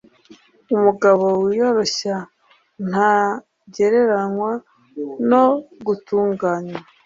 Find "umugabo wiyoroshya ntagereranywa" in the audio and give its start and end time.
0.75-4.51